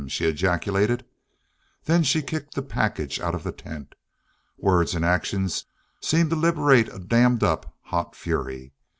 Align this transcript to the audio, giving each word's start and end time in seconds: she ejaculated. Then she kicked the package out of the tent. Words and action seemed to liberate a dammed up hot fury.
she 0.07 0.25
ejaculated. 0.25 1.05
Then 1.83 2.01
she 2.01 2.23
kicked 2.23 2.55
the 2.55 2.63
package 2.63 3.19
out 3.19 3.35
of 3.35 3.43
the 3.43 3.51
tent. 3.51 3.93
Words 4.57 4.95
and 4.95 5.05
action 5.05 5.47
seemed 5.99 6.31
to 6.31 6.35
liberate 6.35 6.91
a 6.91 6.97
dammed 6.97 7.43
up 7.43 7.75
hot 7.83 8.15
fury. 8.15 8.73